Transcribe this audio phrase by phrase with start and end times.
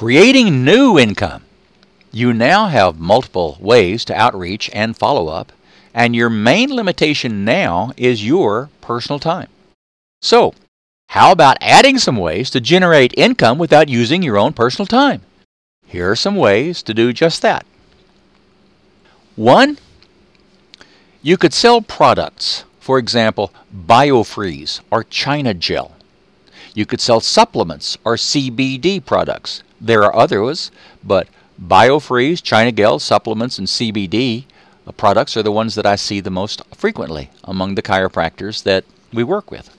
[0.00, 1.42] Creating new income.
[2.10, 5.52] You now have multiple ways to outreach and follow up,
[5.92, 9.48] and your main limitation now is your personal time.
[10.22, 10.54] So,
[11.10, 15.20] how about adding some ways to generate income without using your own personal time?
[15.86, 17.66] Here are some ways to do just that.
[19.36, 19.76] One,
[21.20, 23.52] you could sell products, for example,
[23.86, 25.94] BioFreeze or China Gel.
[26.74, 29.62] You could sell supplements or CBD products.
[29.80, 30.70] There are others,
[31.02, 31.28] but
[31.60, 34.44] BioFreeze, China Gel, supplements, and CBD
[34.86, 38.84] uh, products are the ones that I see the most frequently among the chiropractors that
[39.12, 39.76] we work with.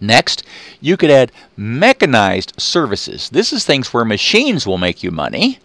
[0.00, 0.44] Next,
[0.80, 3.30] you could add mechanized services.
[3.30, 5.58] This is things where machines will make you money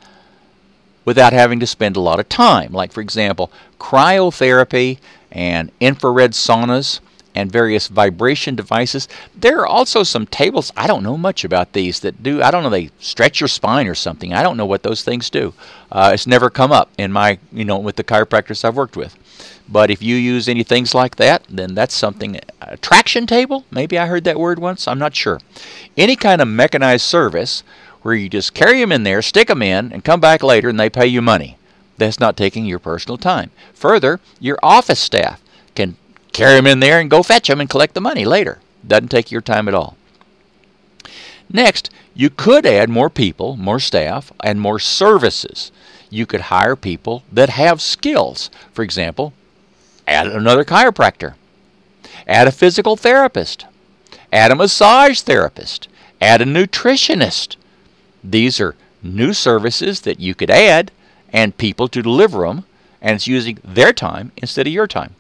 [1.04, 2.72] without having to spend a lot of time.
[2.72, 5.00] Like, for example, cryotherapy
[5.32, 7.00] and infrared saunas
[7.36, 9.08] and various vibration devices.
[9.36, 12.64] There are also some tables, I don't know much about these, that do, I don't
[12.64, 14.34] know, they stretch your spine or something.
[14.34, 15.54] I don't know what those things do.
[15.92, 19.16] Uh, it's never come up in my, you know, with the chiropractors I've worked with.
[19.72, 22.40] But if you use any things like that, then that's something.
[22.62, 23.66] A traction table?
[23.70, 24.88] Maybe I heard that word once.
[24.88, 25.40] I'm not sure.
[25.96, 27.64] Any kind of mechanized service
[28.02, 30.80] where you just carry them in there, stick them in, and come back later and
[30.80, 31.58] they pay you money.
[31.98, 33.52] That's not taking your personal time.
[33.74, 35.42] Further, your office staff
[35.76, 35.98] can
[36.40, 38.60] carry them in there and go fetch them and collect the money later.
[38.88, 39.98] Doesn't take your time at all.
[41.52, 45.72] Next, you could add more people, more staff, and more services.
[46.10, 48.50] You could hire people that have skills.
[48.72, 49.34] For example,
[50.08, 51.34] add another chiropractor,
[52.26, 53.66] add a physical therapist,
[54.32, 55.90] add a massage therapist,
[56.22, 57.58] add a nutritionist.
[58.24, 60.92] These are new services that you could add
[61.34, 62.64] and people to deliver them,
[63.02, 65.16] and it's using their time instead of your time.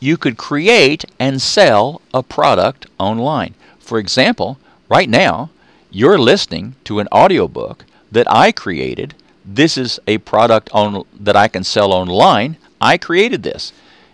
[0.00, 3.54] You could create and sell a product online.
[3.78, 5.50] For example, right now,
[5.90, 9.14] you're listening to an audiobook that I created.
[9.44, 12.56] This is a product on, that I can sell online.
[12.80, 13.72] I created this.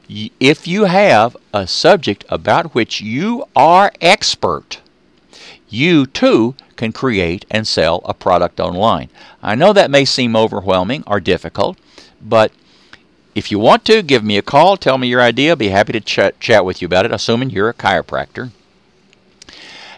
[0.09, 4.81] If you have a subject about which you are expert,
[5.69, 9.09] you too can create and sell a product online.
[9.43, 11.79] I know that may seem overwhelming or difficult,
[12.21, 12.53] but
[13.35, 15.51] if you want to, give me a call, tell me your idea.
[15.51, 18.51] I'll be happy to ch- chat with you about it, assuming you're a chiropractor.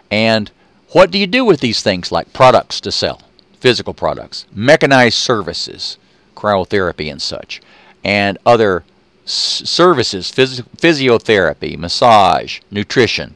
[0.09, 0.49] And
[0.91, 3.21] what do you do with these things like products to sell,
[3.59, 5.97] physical products, mechanized services,
[6.35, 7.61] cryotherapy and such,
[8.03, 8.83] and other
[9.25, 13.35] s- services, phys- physiotherapy, massage, nutrition,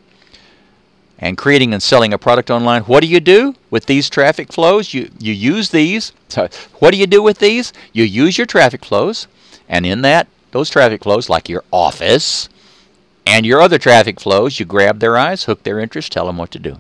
[1.20, 2.82] and creating and selling a product online?
[2.84, 4.96] What do you do with these traffic flows?
[4.96, 6.14] You, you use these.
[6.30, 6.48] So
[6.80, 7.72] what do you do with these?
[7.94, 9.28] You use your traffic flows
[9.72, 12.50] and in that, those traffic flows, like your office
[13.26, 16.52] and your other traffic flows, you grab their eyes, hook their interest, tell them what
[16.52, 16.80] to do.